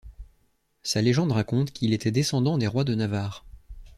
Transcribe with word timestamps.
Sa 0.81 0.99
légende 0.99 1.31
raconte 1.31 1.69
qu'il 1.73 1.93
était 1.93 2.09
descendant 2.09 2.57
des 2.57 2.65
rois 2.65 2.83
de 2.85 2.95
Navarre. 2.95 3.45